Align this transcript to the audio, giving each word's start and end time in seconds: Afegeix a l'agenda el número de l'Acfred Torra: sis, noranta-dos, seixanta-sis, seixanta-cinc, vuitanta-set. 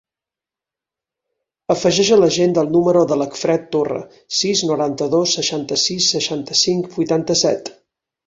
Afegeix 1.73 2.09
a 2.15 2.17
l'agenda 2.21 2.63
el 2.67 2.71
número 2.77 3.03
de 3.11 3.17
l'Acfred 3.23 3.67
Torra: 3.75 4.01
sis, 4.39 4.65
noranta-dos, 4.71 5.37
seixanta-sis, 5.39 6.09
seixanta-cinc, 6.15 6.89
vuitanta-set. 6.99 7.71